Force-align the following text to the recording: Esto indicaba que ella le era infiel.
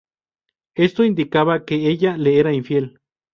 Esto 0.73 1.03
indicaba 1.03 1.63
que 1.63 1.87
ella 1.87 2.17
le 2.17 2.39
era 2.39 2.53
infiel. 2.53 2.99